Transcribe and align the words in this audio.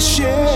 share 0.00 0.49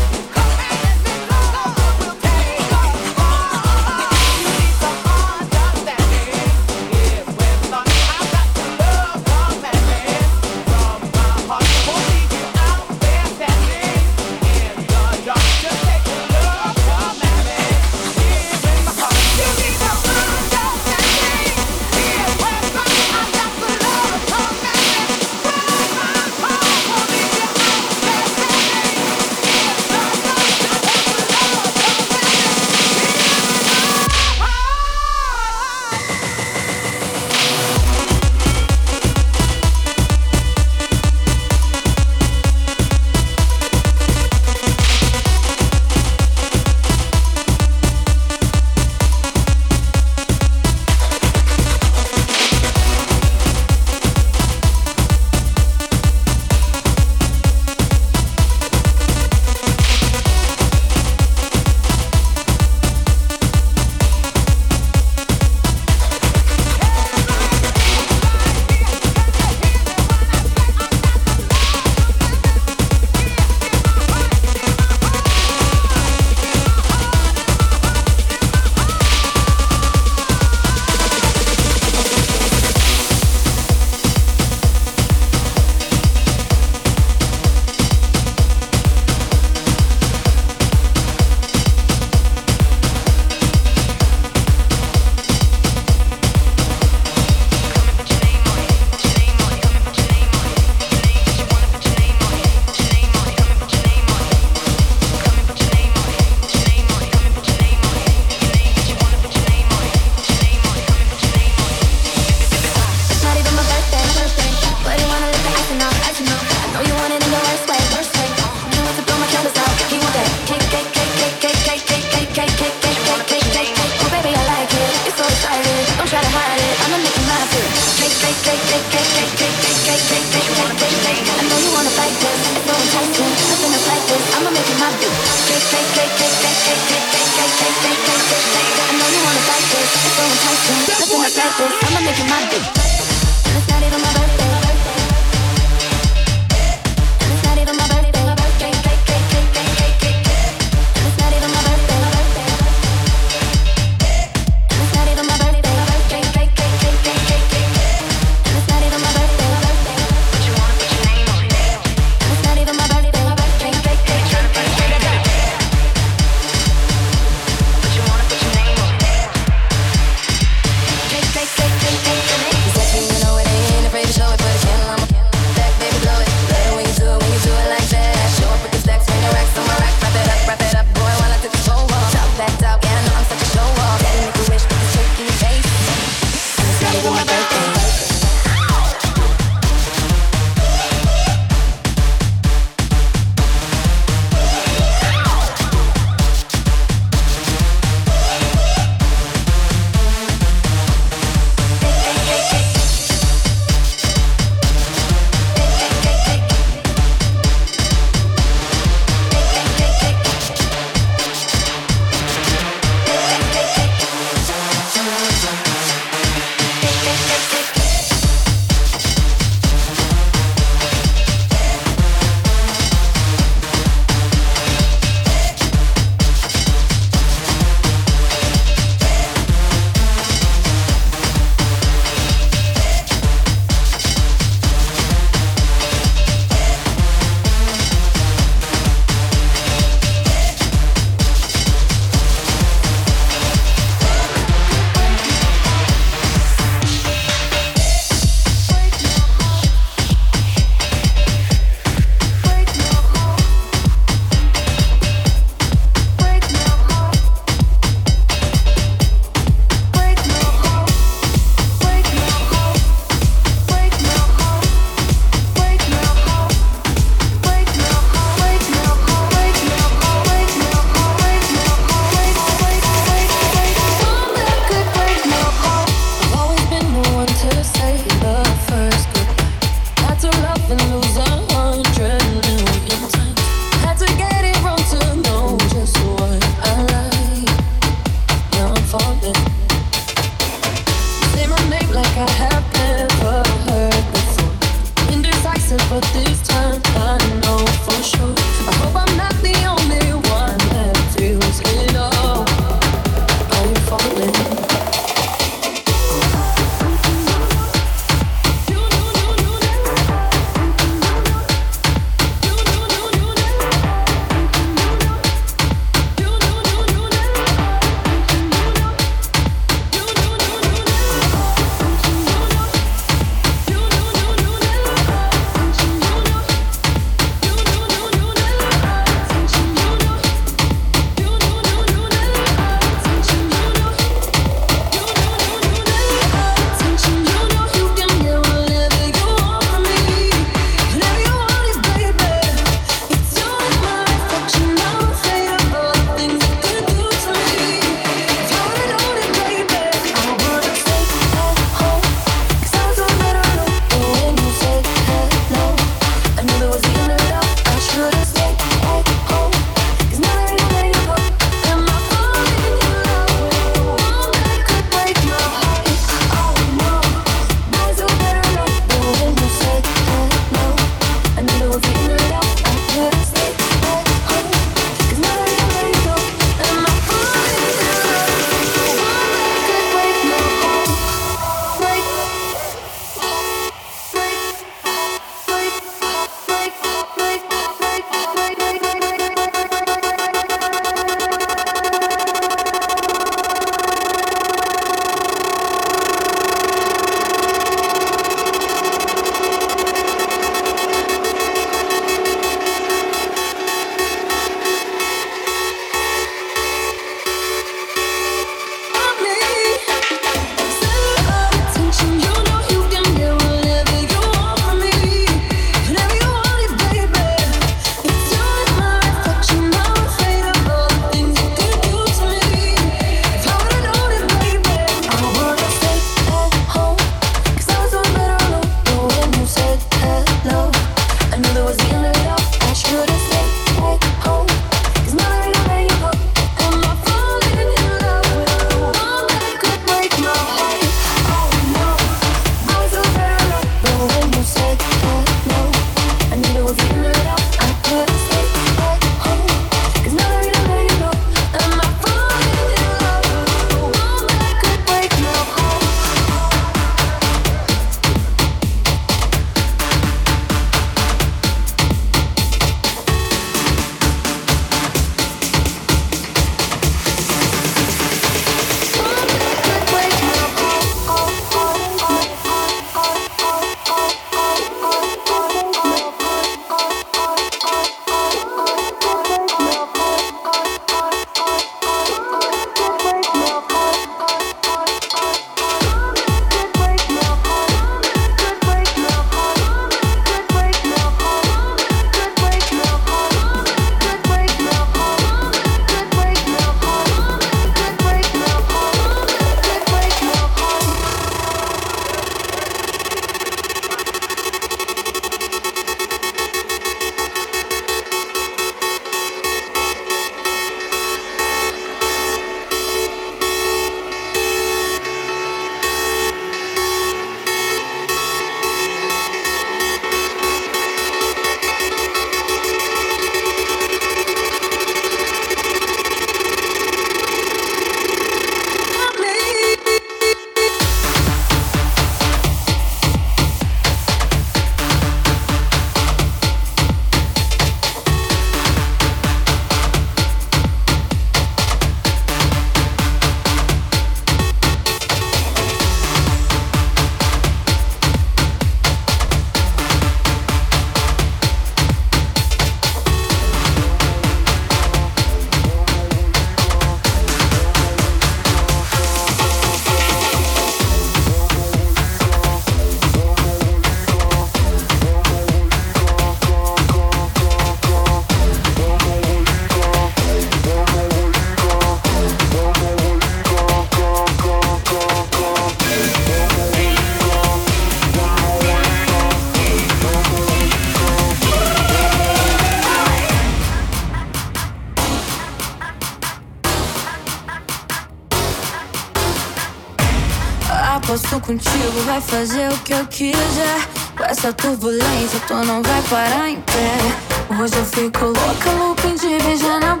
que 592.91 592.93
eu 592.93 593.05
quiser. 593.07 593.87
Com 594.17 594.23
essa 594.25 594.51
turbulência, 594.51 595.39
tu 595.47 595.53
não 595.53 595.81
vai 595.81 596.01
parar 596.09 596.49
em 596.49 596.59
pé. 596.61 597.61
Hoje 597.61 597.75
eu 597.75 597.85
fico 597.85 598.25
louca, 598.25 598.71
looping 598.77 599.15
de 599.15 599.43
beijar 599.43 599.79
na 599.79 600.00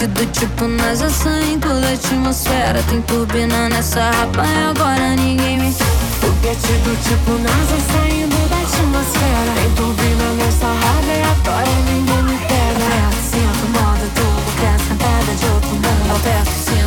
Do 0.00 0.24
tipo 0.32 0.66
nós 0.66 0.98
Sem 0.98 1.06
assim, 1.08 1.58
toda 1.58 1.86
a 1.86 1.92
atmosfera 1.92 2.82
Tem 2.88 3.02
turbina 3.02 3.68
nessa 3.68 4.10
rapa 4.10 4.46
E 4.46 4.70
agora 4.70 5.14
ninguém 5.14 5.58
me 5.58 5.70
Foguete 5.72 6.72
é 6.72 6.78
do 6.78 6.96
tipo 7.02 7.32
NASA 7.32 7.74
assim, 7.74 7.92
Saindo 7.92 8.48
da 8.48 8.56
atmosfera 8.56 9.52
Tem 9.56 9.70
turbina 9.76 10.32
nessa 10.38 10.68
rapa 10.68 11.04
E 11.06 11.22
agora 11.22 11.70
ninguém 11.86 12.22
me 12.22 12.38
pega 12.38 12.82
é 12.82 13.10
Sinto 13.30 13.66
assim, 13.76 14.10
tudo 14.14 14.42
que 14.42 14.60
lugar 14.62 14.78
Sentada 14.80 15.34
de 15.34 15.44
outro 15.44 15.68
mundo. 15.68 16.10
Alberto, 16.10 16.50
sim 16.50 16.79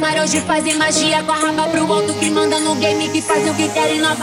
Camarões 0.00 0.30
de 0.30 0.40
fazem 0.40 0.78
magia 0.78 1.22
com 1.24 1.32
a 1.32 1.36
raba 1.36 1.68
pro 1.68 1.92
alto 1.92 2.14
que 2.14 2.30
manda 2.30 2.58
no 2.58 2.74
game 2.76 3.10
que 3.10 3.20
faz 3.20 3.46
o 3.46 3.52
que 3.54 3.68
quer 3.68 3.94
e 3.94 3.98
não 3.98 4.16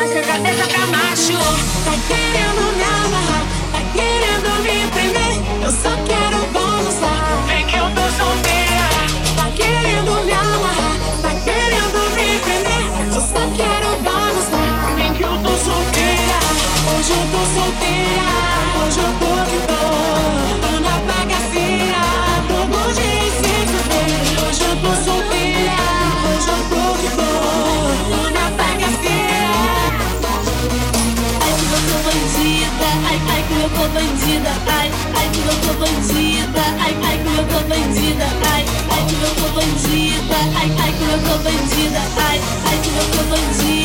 eu 33.67 33.71
tô 33.71 33.87
bandida, 33.89 34.49
ai, 34.67 34.91
ai 35.15 35.29
que 35.29 35.39
eu 35.39 35.55
tô 35.61 35.73
bandida, 35.79 36.61
ai, 36.79 36.95
ai 37.03 37.17
que 37.17 37.37
eu 37.37 37.47
tô 37.47 37.67
bandida, 37.67 38.25
ai, 38.49 38.65
ai 38.91 39.05
que 39.05 39.15
eu 39.15 39.35
tô 39.35 39.49
bandida, 39.55 40.35
ai, 40.55 40.71
ai 40.79 40.91
que 40.93 41.03
eu 41.03 41.19
tô 41.19 41.37
bandida, 41.43 42.01
ai, 42.17 42.41
ai 42.65 42.77
que 42.81 42.89
eu 42.89 43.11
tô 43.11 43.23
bandida. 43.29 43.76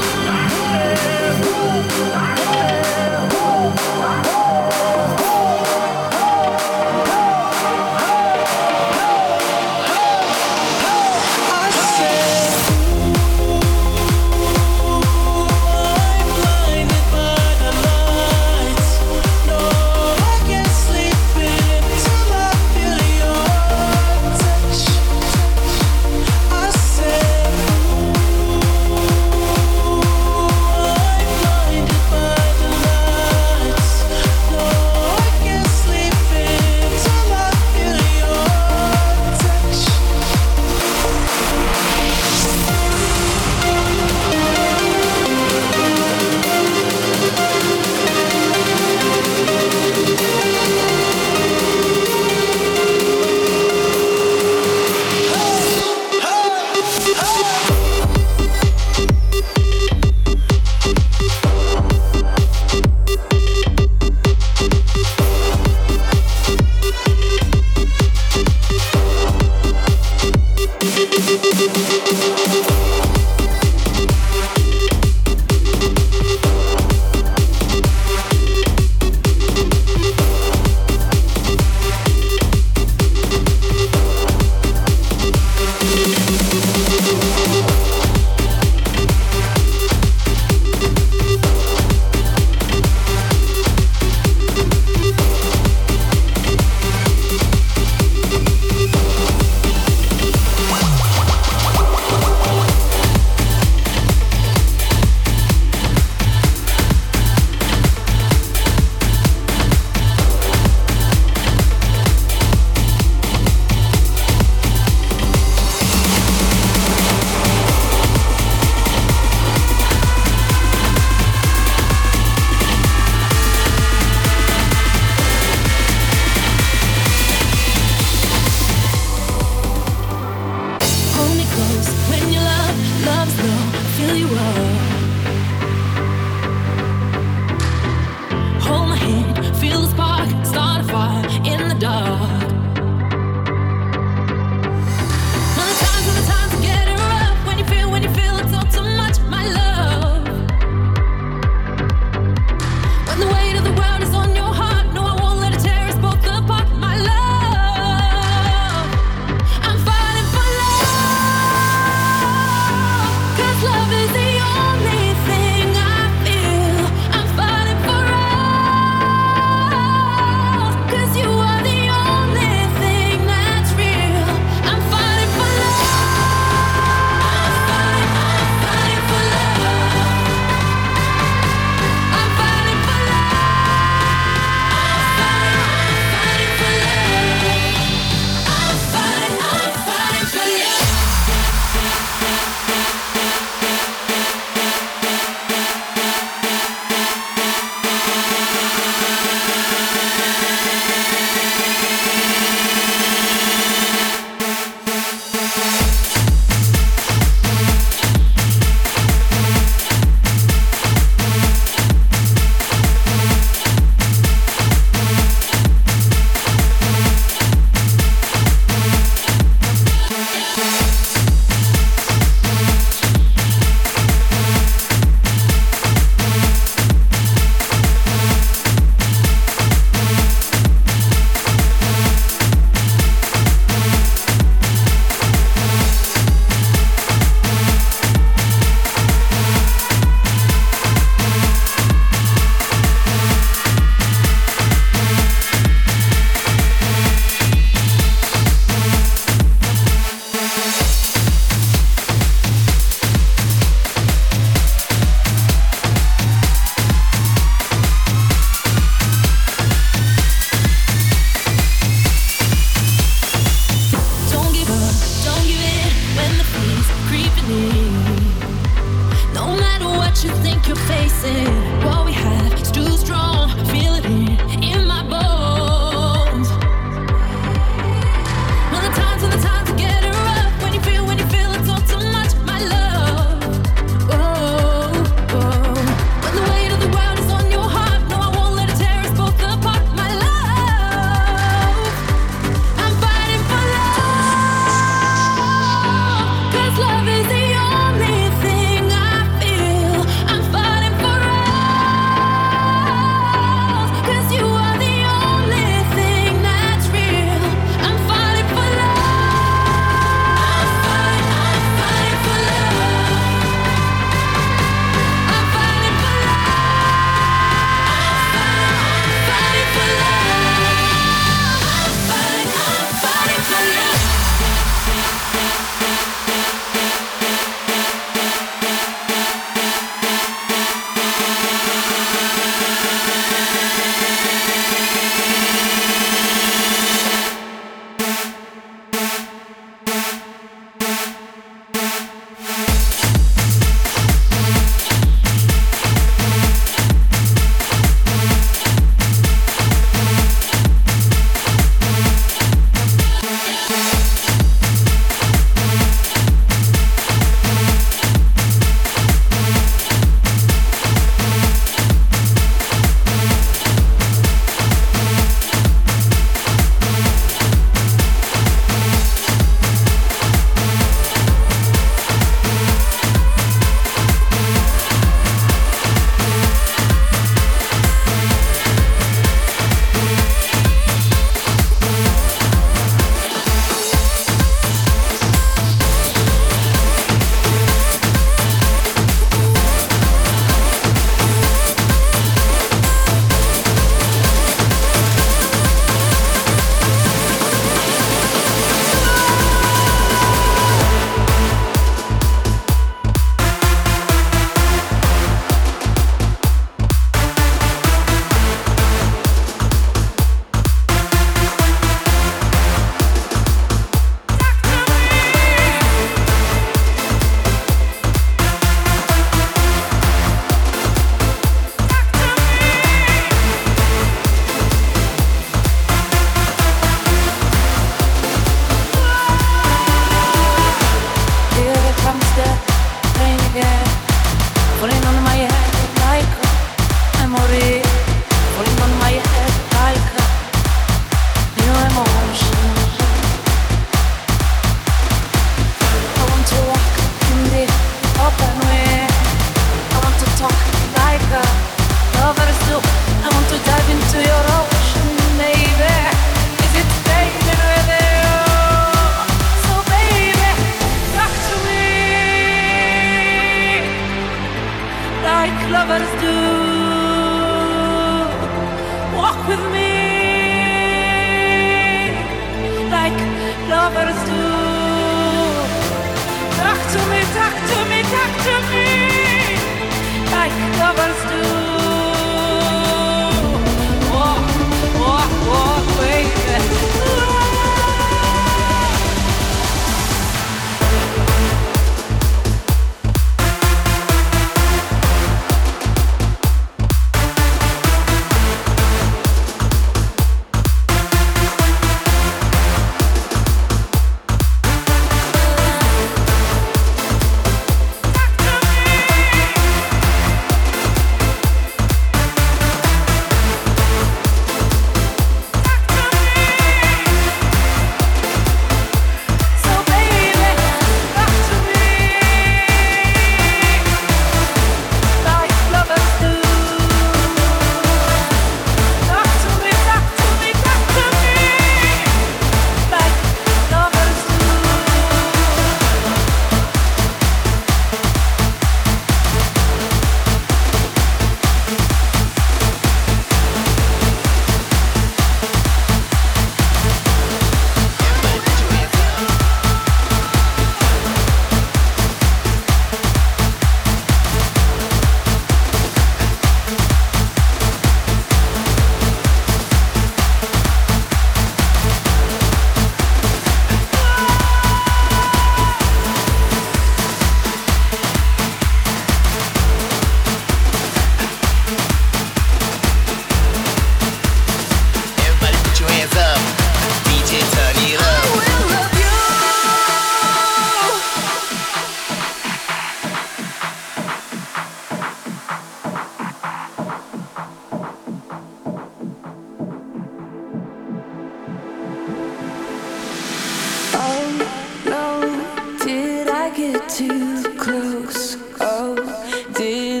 did 599.61 600.00